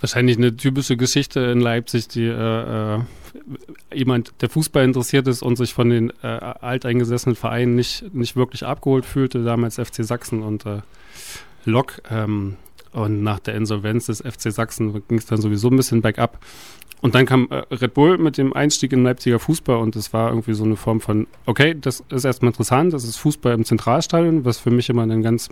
[0.00, 3.00] wahrscheinlich eine typische Geschichte in Leipzig, die äh, äh,
[3.94, 8.64] jemand, der Fußball interessiert ist und sich von den äh, alteingesessenen Vereinen nicht, nicht wirklich
[8.64, 10.80] abgeholt fühlte, damals FC Sachsen und äh,
[11.64, 12.02] Lok.
[12.10, 12.56] Ähm,
[12.92, 16.38] und nach der Insolvenz des FC Sachsen ging es dann sowieso ein bisschen bergab.
[17.02, 20.30] Und dann kam äh, Red Bull mit dem Einstieg in Leipziger Fußball und es war
[20.30, 24.44] irgendwie so eine Form von, okay, das ist erstmal interessant, das ist Fußball im Zentralstadion,
[24.44, 25.50] was für mich immer ein ganz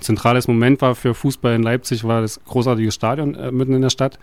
[0.00, 3.90] zentrales Moment war für Fußball in Leipzig, war das großartige Stadion äh, mitten in der
[3.90, 4.18] Stadt.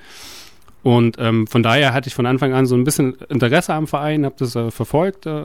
[0.83, 4.25] Und ähm, von daher hatte ich von Anfang an so ein bisschen Interesse am Verein,
[4.25, 5.43] habe das äh, verfolgt, äh,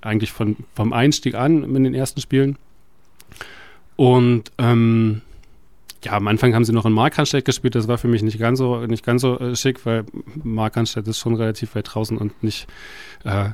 [0.00, 2.56] eigentlich von, vom Einstieg an in den ersten Spielen.
[3.96, 5.22] Und ähm,
[6.04, 7.74] ja, am Anfang haben sie noch in Markranstädt gespielt.
[7.74, 10.04] Das war für mich nicht ganz so, nicht ganz so äh, schick, weil
[10.42, 12.66] Markranstädt ist schon relativ weit draußen und nicht,
[13.24, 13.50] äh,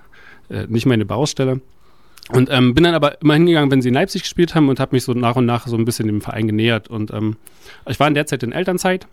[0.49, 1.61] äh, nicht meine Baustelle.
[2.31, 4.95] Und ähm, bin dann aber immer hingegangen, wenn sie in Leipzig gespielt haben und habe
[4.95, 6.89] mich so nach und nach so ein bisschen dem Verein genähert.
[6.89, 7.37] Und ähm,
[7.87, 9.07] ich war in der Zeit in Elternzeit,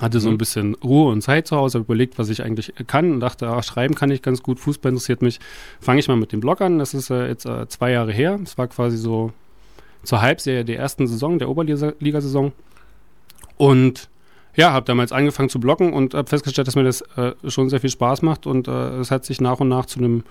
[0.00, 0.38] hatte so ein mhm.
[0.38, 3.94] bisschen Ruhe und Zeit zu Hause, überlegt, was ich eigentlich kann und dachte, ach, schreiben
[3.94, 5.40] kann ich ganz gut, Fußball interessiert mich.
[5.80, 6.78] Fange ich mal mit dem Blog an.
[6.78, 8.38] Das ist äh, jetzt äh, zwei Jahre her.
[8.42, 9.32] Es war quasi so
[10.02, 12.52] zur Halbserie der ersten Saison, der Oberligasaison.
[13.58, 14.08] Und
[14.54, 17.80] ja, habe damals angefangen zu blocken und habe festgestellt, dass mir das äh, schon sehr
[17.80, 20.24] viel Spaß macht und äh, es hat sich nach und nach zu einem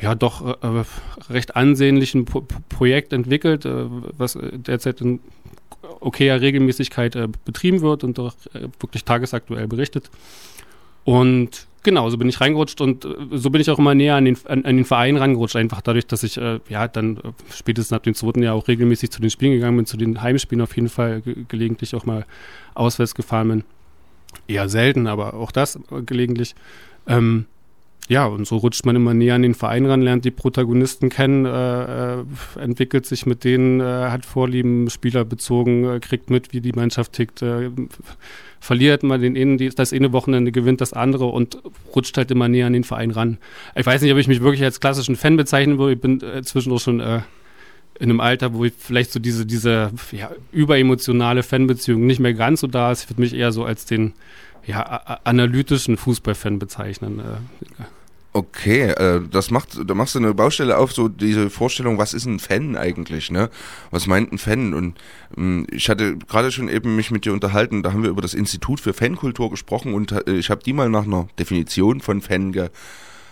[0.00, 0.84] ja doch äh, äh
[1.30, 5.20] recht ansehnlichen Pro Projekt entwickelt, äh, was derzeit in
[6.00, 8.34] okayer Regelmäßigkeit äh, betrieben wird und doch
[8.80, 10.10] wirklich tagesaktuell berichtet.
[11.04, 14.24] Und Genau, so bin ich reingerutscht und äh, so bin ich auch immer näher an
[14.24, 17.94] den, an, an den Verein rangerutscht, einfach dadurch, dass ich äh, ja dann äh, spätestens
[17.94, 20.74] ab dem zweiten Jahr auch regelmäßig zu den Spielen gegangen bin, zu den Heimspielen auf
[20.74, 22.26] jeden Fall ge gelegentlich auch mal
[22.74, 23.64] auswärts gefahren bin.
[24.48, 26.54] Eher selten, aber auch das äh, gelegentlich.
[27.06, 27.46] Ähm,
[28.08, 31.44] ja, und so rutscht man immer näher an den Verein ran, lernt die Protagonisten kennen,
[31.44, 32.24] äh, äh,
[32.58, 37.12] entwickelt sich mit denen, äh, hat Vorlieben, Spieler bezogen, äh, kriegt mit, wie die Mannschaft
[37.12, 37.70] tickt, äh,
[38.60, 41.58] verliert man den einen, das eine Wochenende gewinnt das andere und
[41.94, 43.36] rutscht halt immer näher an den Verein ran.
[43.76, 45.92] Ich weiß nicht, ob ich mich wirklich als klassischen Fan bezeichnen würde.
[45.92, 50.30] Ich bin äh, zwischendurch schon in einem Alter, wo ich vielleicht so diese, diese ja,
[50.52, 53.04] überemotionale Fanbeziehung nicht mehr ganz so da ist.
[53.04, 54.14] Ich würde mich eher so als den
[54.68, 54.84] ja,
[55.24, 57.20] analytischen Fußballfan bezeichnen.
[57.20, 57.82] Äh,
[58.34, 62.26] Okay, äh, das macht, da machst du eine Baustelle auf, so diese Vorstellung, was ist
[62.26, 63.48] ein Fan eigentlich, ne?
[63.90, 64.74] Was meint ein Fan?
[64.74, 64.98] Und
[65.36, 68.34] ähm, ich hatte gerade schon eben mich mit dir unterhalten, da haben wir über das
[68.34, 72.52] Institut für Fankultur gesprochen und äh, ich habe die mal nach einer Definition von Fan
[72.52, 72.68] ge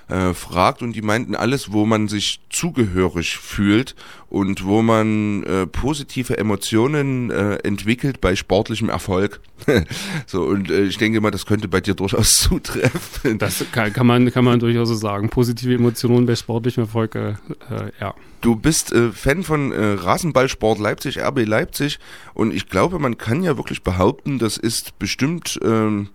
[0.08, 3.94] äh, fragt und die meinten alles, wo man sich zugehörig fühlt
[4.28, 9.40] und wo man äh, positive Emotionen äh, entwickelt bei sportlichem Erfolg.
[10.26, 13.38] so und äh, ich denke mal, das könnte bei dir durchaus zutreffen.
[13.38, 15.28] Das kann, kann man kann man durchaus so sagen.
[15.28, 18.14] Positive Emotionen bei sportlichem Erfolg, äh, äh, ja.
[18.42, 21.98] Du bist äh, Fan von äh, Rasenballsport Leipzig, RB Leipzig
[22.34, 26.10] und ich glaube, man kann ja wirklich behaupten, das ist bestimmt ähm,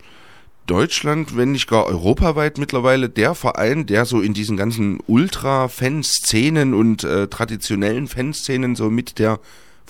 [0.67, 7.03] Deutschland, wenn nicht gar europaweit mittlerweile der Verein, der so in diesen ganzen Ultra-Fanszenen und
[7.03, 9.39] äh, traditionellen Fanszenen so mit der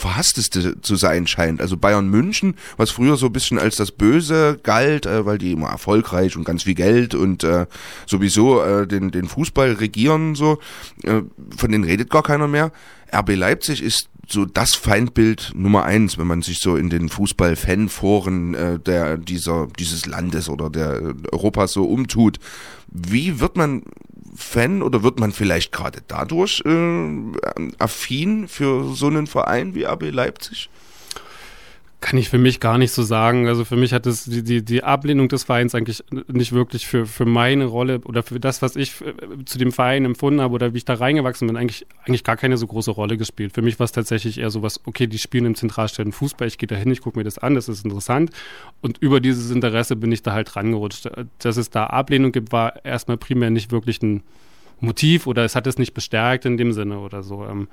[0.01, 1.61] verhassteste zu sein scheint.
[1.61, 5.51] Also Bayern München, was früher so ein bisschen als das Böse galt, äh, weil die
[5.51, 7.67] immer erfolgreich und ganz viel Geld und äh,
[8.07, 10.59] sowieso äh, den, den Fußball regieren, so,
[11.03, 11.21] äh,
[11.55, 12.71] von denen redet gar keiner mehr.
[13.13, 18.53] RB Leipzig ist so das Feindbild Nummer eins, wenn man sich so in den Fußball-Fan-Foren
[18.55, 22.39] äh, der dieser dieses Landes oder der äh, Europas so umtut.
[22.87, 23.83] Wie wird man
[24.35, 30.09] Fan oder wird man vielleicht gerade dadurch äh, affin für so einen Verein wie AB
[30.11, 30.69] Leipzig?
[32.01, 33.47] Kann ich für mich gar nicht so sagen.
[33.47, 37.05] Also für mich hat es die, die, die Ablehnung des Vereins eigentlich nicht wirklich für,
[37.05, 39.13] für meine Rolle oder für das, was ich äh,
[39.45, 42.57] zu dem Verein empfunden habe oder wie ich da reingewachsen bin, eigentlich, eigentlich gar keine
[42.57, 43.53] so große Rolle gespielt.
[43.53, 46.57] Für mich war es tatsächlich eher so was, okay, die spielen im Zentralstellen Fußball, ich
[46.57, 48.31] gehe da hin, ich gucke mir das an, das ist interessant.
[48.81, 51.07] Und über dieses Interesse bin ich da halt rangerutscht.
[51.37, 54.23] Dass es da Ablehnung gibt, war erstmal primär nicht wirklich ein
[54.81, 57.45] Motiv oder es hat es nicht bestärkt in dem Sinne oder so.
[57.45, 57.67] Ähm,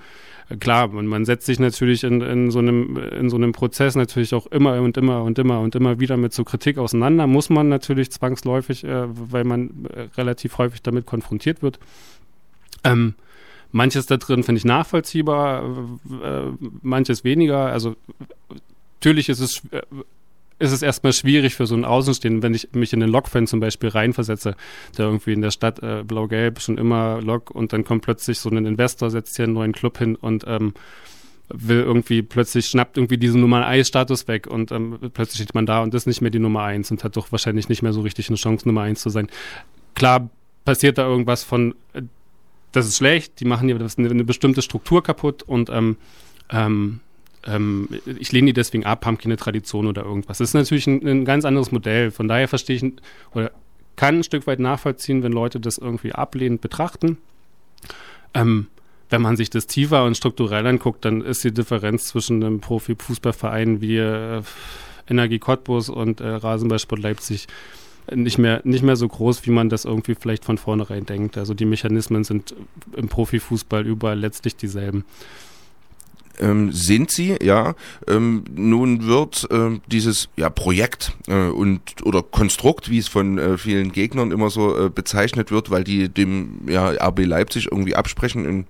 [0.60, 4.34] klar, man, man setzt sich natürlich in, in, so einem, in so einem Prozess natürlich
[4.34, 7.26] auch immer und immer und immer und immer wieder mit so Kritik auseinander.
[7.26, 11.78] Muss man natürlich zwangsläufig, äh, weil man äh, relativ häufig damit konfrontiert wird.
[12.84, 13.14] Ähm,
[13.72, 15.64] manches da drin finde ich nachvollziehbar,
[16.22, 16.42] äh,
[16.82, 17.66] manches weniger.
[17.66, 17.96] Also
[19.00, 19.82] natürlich ist es äh,
[20.58, 23.60] ist es erstmal schwierig für so einen Außenstehenden, wenn ich mich in den Lok-Fan zum
[23.60, 24.56] Beispiel reinversetze,
[24.96, 28.50] der irgendwie in der Stadt äh, blau-gelb schon immer Lok und dann kommt plötzlich so
[28.50, 30.74] ein Investor, setzt hier einen neuen Club hin und ähm,
[31.48, 35.66] will irgendwie plötzlich schnappt irgendwie diesen Nummer 1 Status weg und ähm, plötzlich steht man
[35.66, 38.02] da und ist nicht mehr die Nummer 1 und hat doch wahrscheinlich nicht mehr so
[38.02, 39.28] richtig eine Chance Nummer 1 zu sein.
[39.94, 40.28] Klar
[40.64, 42.02] passiert da irgendwas von äh,
[42.72, 45.96] das ist schlecht, die machen hier eine, eine bestimmte Struktur kaputt und ähm,
[46.50, 47.00] ähm,
[47.46, 47.88] ähm,
[48.18, 50.38] ich lehne die deswegen ab, haben keine Tradition oder irgendwas.
[50.38, 52.10] Das ist natürlich ein, ein ganz anderes Modell.
[52.10, 52.92] Von daher verstehe ich
[53.34, 53.50] oder
[53.96, 57.18] kann ein Stück weit nachvollziehen, wenn Leute das irgendwie ablehnend betrachten.
[58.34, 58.68] Ähm,
[59.10, 63.80] wenn man sich das tiefer und strukturell anguckt, dann ist die Differenz zwischen einem Profi-Fußballverein
[63.80, 64.42] wie äh,
[65.08, 67.46] Energie Cottbus und äh, Rasenballsport Leipzig
[68.14, 71.36] nicht mehr, nicht mehr so groß, wie man das irgendwie vielleicht von vornherein denkt.
[71.36, 72.54] Also die Mechanismen sind
[72.96, 75.04] im Profifußball überall letztlich dieselben.
[76.40, 77.74] Ähm, sind sie, ja.
[78.06, 83.58] Ähm, nun wird äh, dieses ja, Projekt äh, und oder Konstrukt, wie es von äh,
[83.58, 88.46] vielen Gegnern immer so äh, bezeichnet wird, weil die dem ja, RB Leipzig irgendwie absprechen,
[88.46, 88.66] ein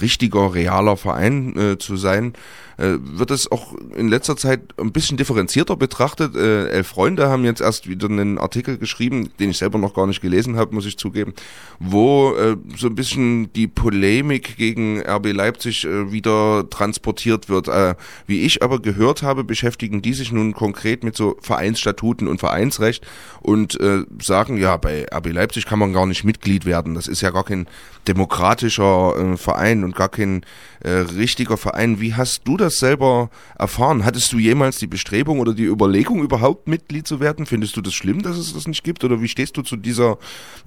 [0.00, 2.32] richtiger, realer Verein äh, zu sein,
[2.80, 6.34] wird es auch in letzter Zeit ein bisschen differenzierter betrachtet.
[6.34, 10.06] Äh, Elf Freunde haben jetzt erst wieder einen Artikel geschrieben, den ich selber noch gar
[10.06, 11.34] nicht gelesen habe, muss ich zugeben,
[11.78, 17.68] wo äh, so ein bisschen die Polemik gegen RB Leipzig äh, wieder transportiert wird.
[17.68, 17.96] Äh,
[18.26, 23.06] wie ich aber gehört habe, beschäftigen die sich nun konkret mit so Vereinsstatuten und Vereinsrecht
[23.40, 26.94] und äh, sagen, ja, bei RB Leipzig kann man gar nicht Mitglied werden.
[26.94, 27.66] Das ist ja gar kein
[28.08, 30.44] demokratischer äh, Verein und gar kein
[30.80, 32.00] äh, richtiger Verein.
[32.00, 34.04] Wie hast du das selber erfahren?
[34.04, 37.46] Hattest du jemals die Bestrebung oder die Überlegung, überhaupt Mitglied zu werden?
[37.46, 39.04] Findest du das schlimm, dass es das nicht gibt?
[39.04, 40.18] Oder wie stehst du zu dieser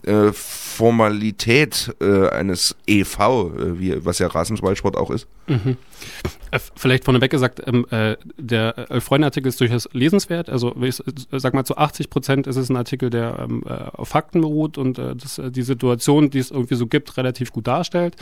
[0.04, 5.28] äh, Formalität äh, eines EV, äh, wie, was ja Rasenballsport auch ist?
[5.48, 5.78] Mhm.
[6.52, 10.50] Äh, vielleicht vorneweg gesagt, ähm, äh, der äh, Freunde-Artikel ist durchaus lesenswert.
[10.50, 11.02] Also ich
[11.32, 14.78] sag mal, zu 80 Prozent ist es ein Artikel, der ähm, äh, auf Fakten beruht
[14.78, 18.16] und äh, das, äh, die Situation, die es irgendwie so gibt, relativ gut darstellt.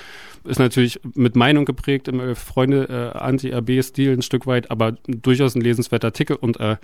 [0.46, 5.56] Ist natürlich mit Meinung geprägt im äh, Freunde äh, Anti-RB-Stil ein Stück weit, aber durchaus
[5.56, 6.78] ein lesenswerter Artikel und äh,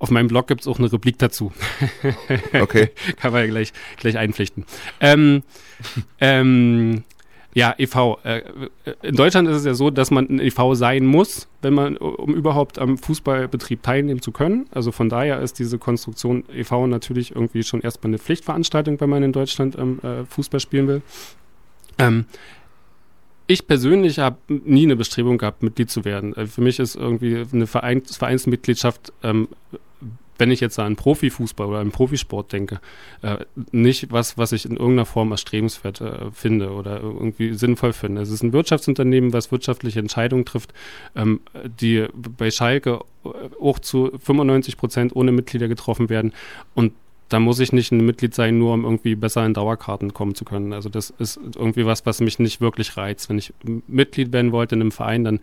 [0.00, 1.52] auf meinem Blog gibt es auch eine Replik dazu.
[2.60, 2.90] okay.
[3.16, 4.64] Kann man ja gleich, gleich einpflichten.
[5.00, 5.42] Ähm,
[6.20, 7.04] ähm,
[7.54, 8.18] ja, EV.
[8.24, 8.42] Äh,
[9.02, 12.34] in Deutschland ist es ja so, dass man ein EV sein muss, wenn man, um
[12.34, 14.66] überhaupt am Fußballbetrieb teilnehmen zu können.
[14.70, 19.22] Also von daher ist diese Konstruktion EV natürlich irgendwie schon erstmal eine Pflichtveranstaltung, wenn man
[19.22, 21.02] in Deutschland ähm, äh, Fußball spielen will.
[21.98, 22.26] Ähm,
[23.46, 26.36] ich persönlich habe nie eine Bestrebung gehabt, Mitglied zu werden.
[26.36, 29.48] Äh, für mich ist irgendwie eine Vereins Vereinsmitgliedschaft ähm,
[30.38, 32.80] wenn ich jetzt an Profifußball oder an Profisport denke,
[33.22, 33.38] äh,
[33.72, 38.22] nicht was, was ich in irgendeiner Form erstrebenswert äh, finde oder irgendwie sinnvoll finde.
[38.22, 40.72] Es ist ein Wirtschaftsunternehmen, was wirtschaftliche Entscheidungen trifft,
[41.14, 41.40] ähm,
[41.80, 43.00] die bei Schalke
[43.60, 46.32] auch zu 95 Prozent ohne Mitglieder getroffen werden
[46.74, 46.92] und
[47.28, 50.44] da muss ich nicht ein Mitglied sein, nur um irgendwie besser in Dauerkarten kommen zu
[50.44, 50.72] können.
[50.72, 53.28] Also das ist irgendwie was, was mich nicht wirklich reizt.
[53.28, 53.52] Wenn ich
[53.86, 55.40] Mitglied werden wollte in einem Verein, dann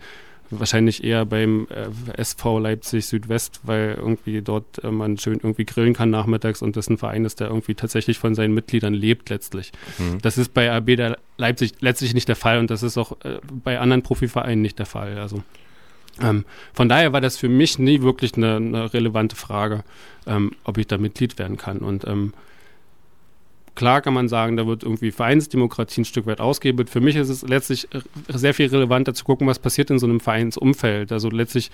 [0.50, 5.94] wahrscheinlich eher beim äh, SV Leipzig Südwest, weil irgendwie dort äh, man schön irgendwie grillen
[5.94, 9.72] kann nachmittags und das ein Verein ist, der irgendwie tatsächlich von seinen Mitgliedern lebt letztlich.
[9.98, 10.20] Mhm.
[10.22, 13.38] Das ist bei RB der Leipzig letztlich nicht der Fall und das ist auch äh,
[13.64, 15.18] bei anderen Profivereinen nicht der Fall.
[15.18, 15.42] Also
[16.20, 19.84] ähm, von daher war das für mich nie wirklich eine, eine relevante Frage,
[20.26, 22.32] ähm, ob ich da Mitglied werden kann und ähm,
[23.76, 26.90] Klar kann man sagen, da wird irgendwie Vereinsdemokratie ein Stück weit ausgehebelt.
[26.90, 27.86] Für mich ist es letztlich
[28.28, 31.12] sehr viel relevanter zu gucken, was passiert in so einem Vereinsumfeld.
[31.12, 31.70] Also letztlich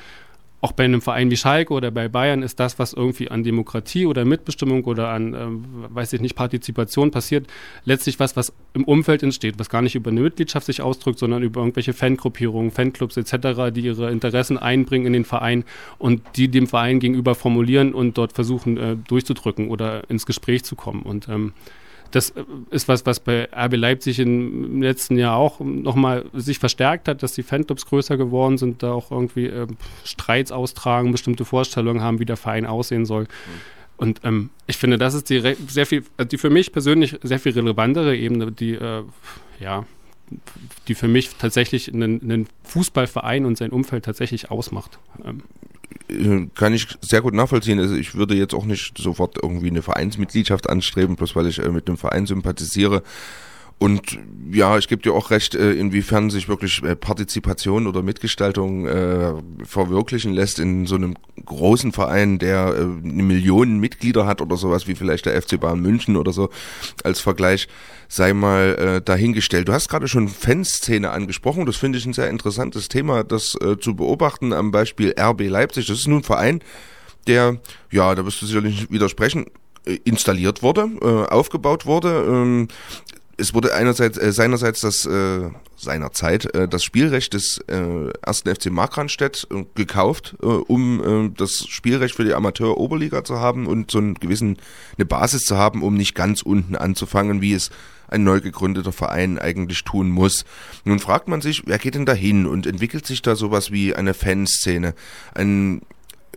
[0.62, 4.06] auch bei einem Verein wie Schalke oder bei Bayern ist das, was irgendwie an Demokratie
[4.06, 7.48] oder Mitbestimmung oder an, ähm, weiß ich nicht, Partizipation passiert,
[7.84, 11.42] letztlich was, was im Umfeld entsteht, was gar nicht über eine Mitgliedschaft sich ausdrückt, sondern
[11.42, 15.64] über irgendwelche Fangruppierungen, Fanclubs etc., die ihre Interessen einbringen in den Verein
[15.98, 20.76] und die dem Verein gegenüber formulieren und dort versuchen äh, durchzudrücken oder ins Gespräch zu
[20.76, 21.02] kommen.
[21.02, 21.54] Und ähm,
[22.12, 27.08] das äh, ist was, was bei RB Leipzig im letzten Jahr auch nochmal sich verstärkt
[27.08, 29.66] hat, dass die Fanclubs größer geworden sind, da auch irgendwie äh,
[30.04, 33.24] Streits austragen, bestimmte Vorstellungen haben, wie der Verein aussehen soll.
[33.24, 33.26] Mhm.
[33.96, 37.38] Und ähm, ich finde, das ist die sehr viel, äh, die für mich persönlich sehr
[37.38, 39.02] viel relevantere Ebene, die äh,
[39.60, 39.84] ja,
[40.88, 44.98] die für mich tatsächlich einen, einen, Fußballverein und sein Umfeld tatsächlich ausmacht.
[45.24, 45.42] Ähm.
[46.08, 47.78] Äh, kann ich sehr gut nachvollziehen.
[47.80, 51.68] Also ich würde jetzt auch nicht sofort irgendwie eine Vereinsmitgliedschaft anstreben, bloß weil ich äh,
[51.68, 53.02] mit dem Verein sympathisiere.
[53.82, 54.16] Und
[54.52, 59.32] ja, ich gebe dir auch recht, äh, inwiefern sich wirklich Partizipation oder Mitgestaltung äh,
[59.64, 64.86] verwirklichen lässt in so einem großen Verein, der äh, eine Million Mitglieder hat oder sowas
[64.86, 66.48] wie vielleicht der FC Bayern München oder so
[67.02, 67.66] als Vergleich,
[68.06, 69.66] sei mal äh, dahingestellt.
[69.66, 71.66] Du hast gerade schon Fanszene angesprochen.
[71.66, 75.88] Das finde ich ein sehr interessantes Thema, das äh, zu beobachten am Beispiel RB Leipzig.
[75.88, 76.60] Das ist nun ein Verein,
[77.26, 77.58] der,
[77.90, 79.46] ja, da wirst du sicherlich widersprechen,
[80.04, 82.68] installiert wurde, äh, aufgebaut wurde.
[83.36, 88.70] Es wurde einerseits äh, seinerseits das äh, seinerzeit äh, das Spielrecht des äh, ersten FC
[88.70, 93.98] Markranstädt äh, gekauft, äh, um das Spielrecht für die Amateur Oberliga zu haben und so
[93.98, 94.58] einen gewissen
[94.96, 97.70] eine Basis zu haben, um nicht ganz unten anzufangen, wie es
[98.08, 100.44] ein neu gegründeter Verein eigentlich tun muss.
[100.84, 103.94] Nun fragt man sich, wer geht denn da hin und entwickelt sich da sowas wie
[103.94, 104.94] eine Fanszene,
[105.34, 105.80] ein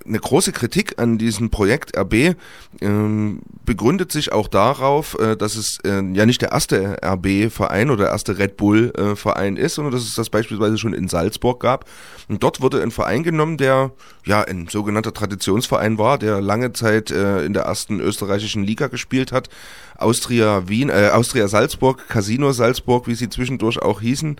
[0.05, 2.35] eine große Kritik an diesem Projekt RB
[2.81, 8.03] ähm, begründet sich auch darauf, äh, dass es äh, ja nicht der erste RB-Verein oder
[8.03, 11.85] der erste Red Bull-Verein ist, sondern dass es das beispielsweise schon in Salzburg gab.
[12.27, 13.91] Und dort wurde ein Verein genommen, der
[14.25, 19.31] ja ein sogenannter Traditionsverein war, der lange Zeit äh, in der ersten österreichischen Liga gespielt
[19.31, 19.49] hat.
[19.97, 24.37] Austria Wien, äh, Austria Salzburg, Casino Salzburg, wie sie zwischendurch auch hießen.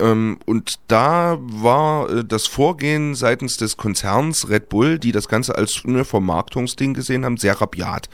[0.00, 5.56] Ähm, und da war äh, das Vorgehen seitens des Konzerns Red Bull, die das Ganze
[5.56, 8.08] als ne, Vermarktungsding gesehen haben, sehr rabiat.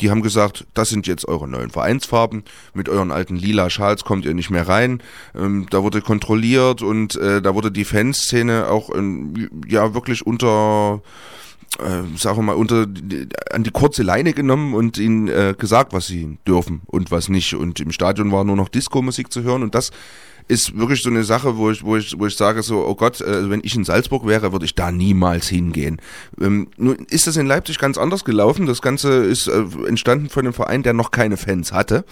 [0.00, 2.44] Die haben gesagt, das sind jetzt eure neuen Vereinsfarben.
[2.74, 5.02] Mit euren alten lila Schals kommt ihr nicht mehr rein.
[5.34, 11.00] Ähm, da wurde kontrolliert und äh, da wurde die Fanszene auch ähm, ja wirklich unter
[11.78, 12.86] äh, sagen wir mal, unter
[13.50, 17.54] an die kurze Leine genommen und ihnen äh, gesagt, was sie dürfen und was nicht.
[17.54, 19.90] Und im Stadion war nur noch Disco-Musik zu hören und das
[20.48, 23.20] ist wirklich so eine Sache, wo ich, wo ich, wo ich sage so, oh Gott,
[23.20, 26.00] äh, wenn ich in Salzburg wäre, würde ich da niemals hingehen.
[26.40, 28.66] Ähm, nun ist das in Leipzig ganz anders gelaufen.
[28.66, 32.04] Das Ganze ist äh, entstanden von einem Verein, der noch keine Fans hatte,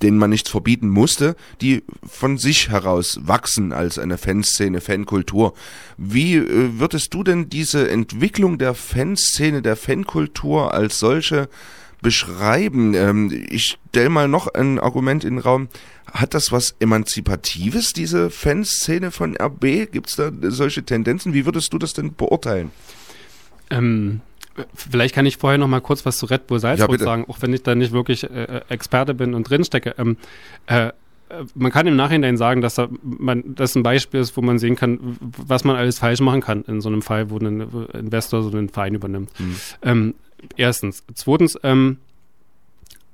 [0.00, 5.52] denen man nichts verbieten musste, die von sich heraus wachsen als eine Fanszene, Fankultur.
[5.98, 11.48] Wie äh, würdest du denn diese Entwicklung der Fanszene, der Fankultur als solche
[12.02, 12.94] beschreiben?
[12.94, 15.68] Ähm, ich stelle mal noch ein Argument in den Raum.
[16.12, 19.90] Hat das was Emanzipatives, diese Fanszene von RB?
[19.90, 21.32] Gibt es da solche Tendenzen?
[21.32, 22.70] Wie würdest du das denn beurteilen?
[23.70, 24.20] Ähm,
[24.74, 27.38] vielleicht kann ich vorher noch mal kurz was zu Red Bull Salzburg ja, sagen, auch
[27.40, 29.94] wenn ich da nicht wirklich äh, Experte bin und drinstecke.
[29.96, 30.16] Ähm,
[30.66, 30.92] äh,
[31.54, 34.76] man kann im Nachhinein sagen, dass da man, das ein Beispiel ist, wo man sehen
[34.76, 38.56] kann, was man alles falsch machen kann in so einem Fall, wo ein Investor so
[38.56, 39.30] einen Verein übernimmt.
[39.40, 39.56] Mhm.
[39.82, 40.14] Ähm,
[40.56, 41.04] erstens.
[41.14, 41.98] Zweitens, ähm,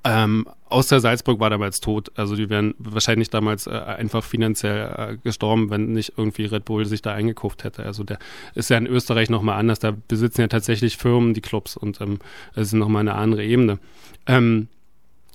[0.04, 2.12] ähm, außer Salzburg war damals tot.
[2.14, 6.87] Also die wären wahrscheinlich damals äh, einfach finanziell äh, gestorben, wenn nicht irgendwie Red Bull
[6.87, 7.85] sich da eingekauft hätte.
[7.85, 8.18] Also der
[8.54, 9.80] ist ja in Österreich nochmal anders.
[9.80, 12.20] Da besitzen ja tatsächlich Firmen die Clubs und ähm,
[12.54, 13.78] das ist nochmal eine andere Ebene.
[14.26, 14.68] Ähm,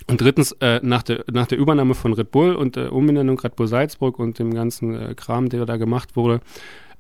[0.08, 3.56] und drittens, äh, nach, der, nach der Übernahme von Red Bull und der Umbenennung Red
[3.56, 6.42] Bull Salzburg und dem ganzen äh, Kram, der da gemacht wurde,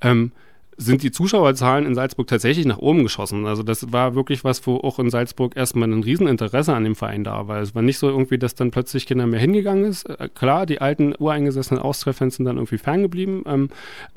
[0.01, 0.31] ähm,
[0.77, 3.45] sind die Zuschauerzahlen in Salzburg tatsächlich nach oben geschossen.
[3.45, 7.23] Also das war wirklich was, wo auch in Salzburg erstmal ein Rieseninteresse an dem Verein
[7.23, 7.61] da war.
[7.61, 10.09] Es war nicht so irgendwie, dass dann plötzlich Kinder mehr hingegangen ist.
[10.09, 13.43] Äh, klar, die alten ureingesessenen Austria-Fans sind dann irgendwie ferngeblieben.
[13.45, 13.69] Ähm,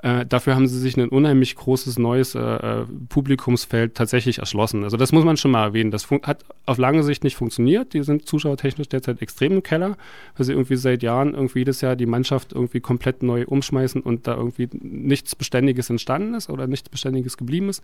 [0.03, 4.85] äh, dafür haben sie sich ein unheimlich großes neues äh, äh Publikumsfeld tatsächlich erschlossen.
[4.85, 5.91] Also das muss man schon mal erwähnen.
[5.91, 7.93] Das hat auf lange Sicht nicht funktioniert.
[7.93, 9.97] Die sind zuschauertechnisch derzeit extrem im Keller,
[10.37, 14.27] weil sie irgendwie seit Jahren irgendwie jedes Jahr die Mannschaft irgendwie komplett neu umschmeißen und
[14.27, 17.83] da irgendwie nichts Beständiges entstanden ist ist oder nichts Beständiges geblieben ist.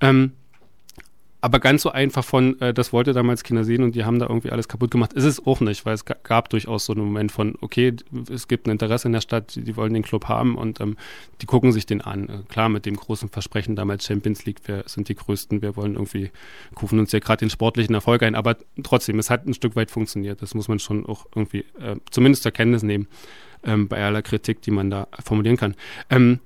[0.00, 0.32] Ähm,
[1.42, 4.26] aber ganz so einfach von, äh, das wollte damals Kinder sehen und die haben da
[4.26, 7.30] irgendwie alles kaputt gemacht, ist es auch nicht, weil es gab durchaus so einen Moment
[7.30, 7.94] von, okay,
[8.32, 10.96] es gibt ein Interesse in der Stadt, die, die wollen den Club haben und ähm,
[11.42, 12.28] die gucken sich den an.
[12.28, 15.92] Äh, klar, mit dem großen Versprechen damals Champions League, wir sind die Größten, wir wollen
[15.92, 16.30] irgendwie,
[16.80, 19.90] rufen uns ja gerade den sportlichen Erfolg ein, aber trotzdem, es hat ein Stück weit
[19.90, 20.42] funktioniert.
[20.42, 23.06] Das muss man schon auch irgendwie äh, zumindest zur Kenntnis nehmen
[23.62, 25.74] ähm, bei aller Kritik, die man da formulieren kann.
[26.10, 26.40] Ähm,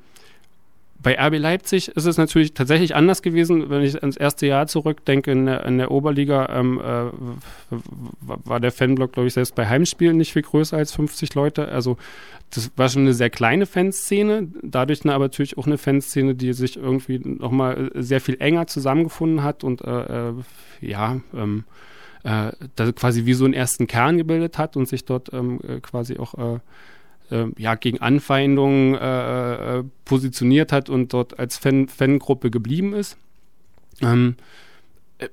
[1.03, 3.71] bei RB Leipzig ist es natürlich tatsächlich anders gewesen.
[3.71, 7.77] Wenn ich ans erste Jahr zurückdenke, in der, in der Oberliga ähm, äh,
[8.21, 11.69] war der Fanblock, glaube ich, selbst bei Heimspielen nicht viel größer als 50 Leute.
[11.69, 11.97] Also
[12.51, 16.77] das war schon eine sehr kleine Fanszene, dadurch aber natürlich auch eine Fanszene, die sich
[16.77, 20.35] irgendwie nochmal sehr viel enger zusammengefunden hat und äh, äh,
[20.81, 21.65] ja, ähm,
[22.25, 22.51] äh,
[22.93, 26.35] quasi wie so einen ersten Kern gebildet hat und sich dort ähm, äh, quasi auch
[26.35, 26.59] äh,
[27.31, 33.17] äh, ja, gegen Anfeindungen äh, äh, positioniert hat und dort als Fan Fangruppe geblieben ist.
[34.03, 34.37] Ähm,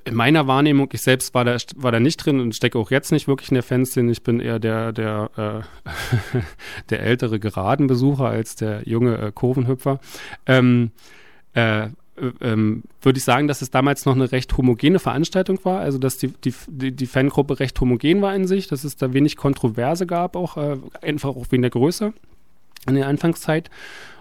[0.04, 3.12] in meiner Wahrnehmung, ich selbst war da, war da nicht drin und stecke auch jetzt
[3.12, 4.12] nicht wirklich in der Fanszene.
[4.12, 6.42] Ich bin eher der, der, äh,
[6.90, 10.00] der ältere Geradenbesucher als der junge äh, Kurvenhüpfer.
[10.46, 10.92] Ähm,
[11.54, 11.88] äh,
[12.42, 16.18] ähm, würde ich sagen, dass es damals noch eine recht homogene Veranstaltung war, also dass
[16.18, 20.36] die, die, die Fangruppe recht homogen war in sich, dass es da wenig Kontroverse gab,
[20.36, 22.14] auch äh, einfach auch wegen der Größe
[22.88, 23.70] in der Anfangszeit.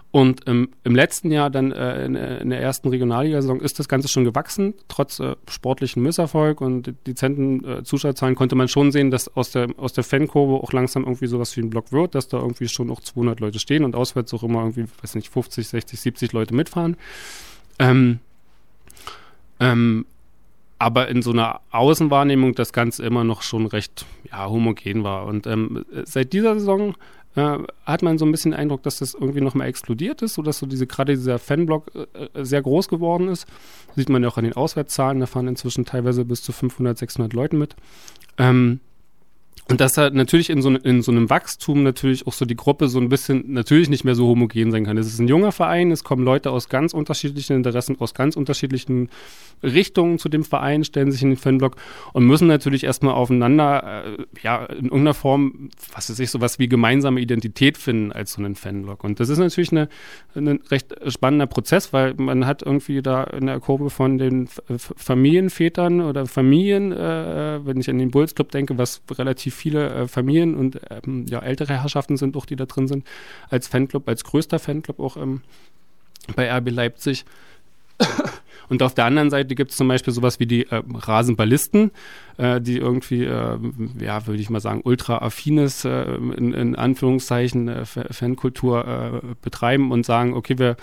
[0.09, 4.07] Und ähm, im letzten Jahr dann äh, in, in, der ersten Regionalliga-Saison ist das Ganze
[4.07, 9.35] schon gewachsen, trotz äh, sportlichen Misserfolg und dezenten äh, Zuschauerzahlen konnte man schon sehen, dass
[9.35, 12.37] aus der, aus der Fankurve auch langsam irgendwie sowas wie ein Block wird, dass da
[12.37, 15.99] irgendwie schon auch 200 Leute stehen und auswärts auch immer irgendwie, weiß nicht, 50, 60,
[15.99, 16.95] 70 Leute mitfahren.
[17.79, 18.19] Ähm,
[19.59, 20.05] ähm,
[20.79, 25.25] aber in so einer Außenwahrnehmung das Ganze immer noch schon recht ja, homogen war.
[25.25, 26.95] Und ähm, seit dieser Saison
[27.35, 30.59] äh, hat man so ein bisschen den Eindruck, dass das irgendwie nochmal explodiert ist, sodass
[30.59, 33.47] so diese, gerade dieser Fanblock äh, sehr groß geworden ist.
[33.95, 37.33] Sieht man ja auch an den Auswärtszahlen, da fahren inzwischen teilweise bis zu 500, 600
[37.33, 37.75] Leute mit.
[38.37, 38.79] Ähm,
[39.69, 42.87] und dass da natürlich in so, in so einem Wachstum natürlich auch so die Gruppe
[42.87, 44.97] so ein bisschen natürlich nicht mehr so homogen sein kann.
[44.97, 49.09] Es ist ein junger Verein, es kommen Leute aus ganz unterschiedlichen Interessen, aus ganz unterschiedlichen
[49.63, 51.75] Richtungen zu dem Verein, stellen sich in den Fanblock
[52.13, 56.69] und müssen natürlich erstmal aufeinander, äh, ja, in irgendeiner Form, was weiß ich, sowas wie
[56.69, 59.03] gemeinsame Identität finden als so einen Fanblock.
[59.03, 59.89] Und das ist natürlich eine,
[60.35, 64.47] ein recht spannender Prozess, weil man hat irgendwie da in der Kurve von den
[64.77, 70.07] Familienvätern oder Familien, äh, wenn ich an den Bulls Club denke, was relativ viele äh,
[70.07, 73.05] Familien und ähm, ja, ältere Herrschaften sind auch, die da drin sind,
[73.49, 75.41] als Fanclub, als größter Fanclub auch ähm,
[76.35, 77.25] bei RB Leipzig.
[78.69, 81.91] Und auf der anderen Seite gibt es zum Beispiel sowas wie die äh, Rasenballisten,
[82.37, 83.57] äh, die irgendwie, äh,
[83.97, 90.33] ja, würde ich mal sagen, ultra-affines, äh, in, in, Anführungszeichen, äh, Fankultur betreiben und sagen,
[90.33, 90.75] okay, wir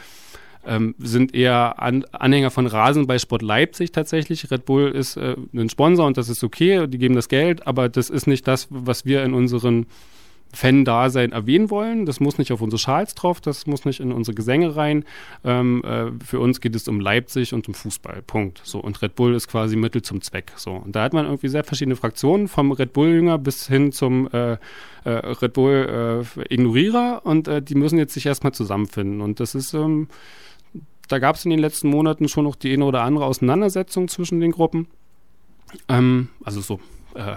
[0.66, 4.50] ähm, sind eher An Anhänger von Rasenballsport Leipzig tatsächlich.
[4.50, 7.88] Red Bull ist äh, ein Sponsor und das ist okay, die geben das Geld, aber
[7.88, 9.86] das ist nicht das, was wir in unseren
[10.54, 12.06] Fan-Dasein erwähnen wollen.
[12.06, 15.04] Das muss nicht auf unsere Schals drauf, das muss nicht in unsere Gesänge rein.
[15.44, 18.22] Ähm, äh, für uns geht es um Leipzig und um Fußball.
[18.22, 18.60] Punkt.
[18.64, 20.52] So und Red Bull ist quasi Mittel zum Zweck.
[20.56, 24.28] So und da hat man irgendwie sehr verschiedene Fraktionen vom Red Bull-Jünger bis hin zum
[24.32, 29.54] äh, äh, Red Bull-Ignorierer äh, und äh, die müssen jetzt sich erstmal zusammenfinden und das
[29.54, 30.08] ist ähm,
[31.08, 34.40] da gab es in den letzten Monaten schon noch die eine oder andere Auseinandersetzung zwischen
[34.40, 34.86] den Gruppen.
[35.88, 36.80] Ähm, also so
[37.14, 37.36] äh,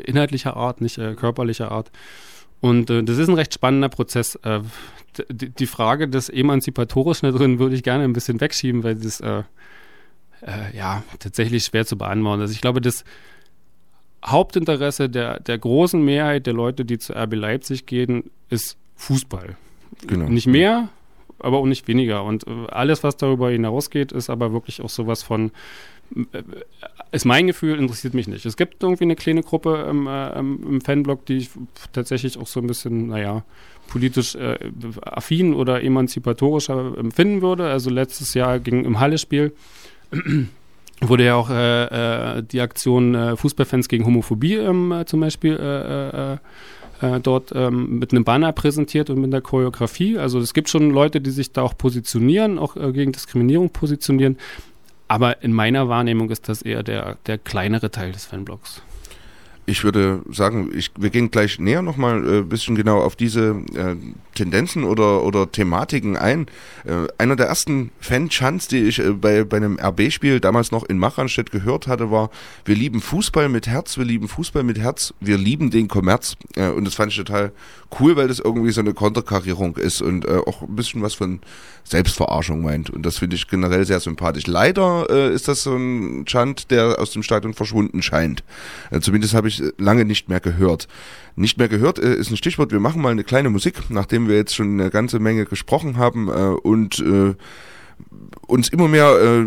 [0.00, 1.90] inhaltlicher Art, nicht äh, körperlicher Art.
[2.60, 4.36] Und äh, das ist ein recht spannender Prozess.
[4.36, 4.60] Äh,
[5.30, 9.42] die Frage des Emanzipatorischen da drin würde ich gerne ein bisschen wegschieben, weil das äh,
[10.42, 12.52] äh, ja tatsächlich schwer zu beantworten ist.
[12.52, 13.04] Ich glaube, das
[14.24, 19.56] Hauptinteresse der, der großen Mehrheit der Leute, die zu RB Leipzig gehen, ist Fußball.
[20.06, 20.28] Genau.
[20.28, 20.88] Nicht mehr,
[21.40, 22.24] aber auch nicht weniger.
[22.24, 25.52] Und äh, alles, was darüber hinausgeht, ist aber wirklich auch sowas von
[26.14, 26.42] äh,
[27.10, 28.44] ist mein Gefühl, interessiert mich nicht.
[28.44, 31.50] Es gibt irgendwie eine kleine Gruppe im, äh, im Fanblog, die ich
[31.92, 33.44] tatsächlich auch so ein bisschen, naja,
[33.88, 34.58] politisch äh,
[35.02, 37.68] affin oder emanzipatorischer empfinden würde.
[37.68, 39.52] Also letztes Jahr ging im Halle-Spiel
[41.00, 46.38] wurde ja auch äh, äh, die Aktion äh, Fußballfans gegen Homophobie ähm, zum Beispiel
[47.00, 50.18] äh, dort ähm, mit einem Banner präsentiert und mit der Choreografie.
[50.18, 54.36] Also es gibt schon Leute, die sich da auch positionieren, auch äh, gegen Diskriminierung positionieren.
[55.06, 58.82] Aber in meiner Wahrnehmung ist das eher der, der kleinere Teil des Fanblogs.
[59.68, 63.62] Ich würde sagen, ich, wir gehen gleich näher nochmal ein äh, bisschen genau auf diese
[63.74, 63.96] äh,
[64.34, 66.46] Tendenzen oder, oder Thematiken ein.
[66.86, 70.96] Äh, einer der ersten Fan-Chants, die ich äh, bei, bei einem RB-Spiel damals noch in
[70.96, 72.30] Machanstedt gehört hatte, war,
[72.64, 76.36] wir lieben Fußball mit Herz, wir lieben Fußball mit Herz, wir lieben den Kommerz.
[76.56, 77.52] Äh, und das fand ich total
[78.00, 81.40] cool, weil das irgendwie so eine Konterkarierung ist und äh, auch ein bisschen was von
[81.84, 82.90] Selbstverarschung meint.
[82.90, 84.46] Und das finde ich generell sehr sympathisch.
[84.46, 88.44] Leider äh, ist das so ein Chant, der aus dem Stadion verschwunden scheint.
[88.90, 90.88] Äh, zumindest habe ich lange nicht mehr gehört.
[91.36, 92.72] Nicht mehr gehört äh, ist ein Stichwort.
[92.72, 96.28] Wir machen mal eine kleine Musik, nachdem wir jetzt schon eine ganze Menge gesprochen haben
[96.28, 97.34] äh, und äh,
[98.46, 99.44] uns immer mehr äh,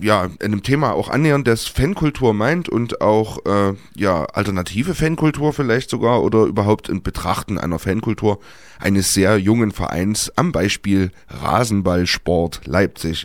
[0.00, 5.90] ja einem Thema auch annähern, das Fankultur meint und auch äh, ja alternative Fankultur vielleicht
[5.90, 8.40] sogar oder überhaupt ein Betrachten einer Fankultur
[8.78, 13.18] eines sehr jungen Vereins am Beispiel Rasenballsport Leipzig.